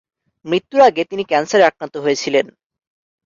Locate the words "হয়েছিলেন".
1.97-2.45